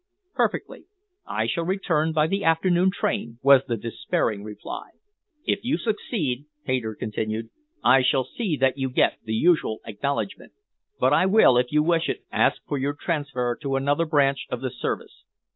"Perfectly. 0.33 0.85
I 1.27 1.45
shall 1.45 1.63
return 1.63 2.11
by 2.11 2.25
the 2.25 2.43
afternoon 2.43 2.89
train," 2.89 3.37
was 3.43 3.61
the 3.67 3.77
despairing 3.77 4.43
reply. 4.43 4.89
"If 5.45 5.59
you 5.63 5.77
succeed," 5.77 6.45
Hayter 6.63 6.95
continued, 6.95 7.51
"I 7.83 8.01
shall 8.01 8.23
see 8.23 8.57
that 8.57 8.79
you 8.79 8.89
get 8.89 9.19
the 9.23 9.35
usual 9.35 9.79
acknowledgment, 9.85 10.53
but 10.99 11.13
I 11.13 11.27
will, 11.27 11.55
if 11.55 11.71
you 11.71 11.83
wish 11.83 12.09
it, 12.09 12.23
ask 12.31 12.63
for 12.65 12.79
your 12.79 12.95
transfer 12.99 13.55
to 13.57 13.75
another 13.75 14.07
branch 14.07 14.47
of 14.49 14.61
the 14.61 14.71
service. 14.71 15.23